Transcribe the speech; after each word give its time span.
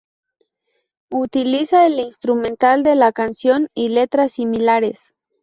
Utiliza 1.11 1.85
el 1.85 1.99
instrumental 1.99 2.81
de 2.81 2.95
la 2.95 3.11
canción, 3.11 3.67
y 3.75 3.89
letras 3.89 4.31
similares. 4.31 5.13